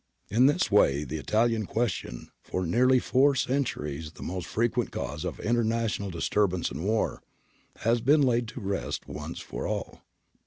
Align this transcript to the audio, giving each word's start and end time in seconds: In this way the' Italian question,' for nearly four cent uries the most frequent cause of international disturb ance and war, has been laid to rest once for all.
In 0.31 0.47
this 0.47 0.71
way 0.71 1.03
the' 1.03 1.17
Italian 1.19 1.67
question,' 1.67 2.31
for 2.41 2.65
nearly 2.65 2.97
four 2.97 3.35
cent 3.35 3.67
uries 3.67 4.15
the 4.15 4.23
most 4.23 4.47
frequent 4.47 4.89
cause 4.91 5.23
of 5.23 5.39
international 5.39 6.09
disturb 6.09 6.55
ance 6.55 6.71
and 6.71 6.83
war, 6.83 7.21
has 7.81 8.01
been 8.01 8.23
laid 8.23 8.47
to 8.47 8.61
rest 8.61 9.07
once 9.07 9.39
for 9.41 9.67
all. 9.67 10.01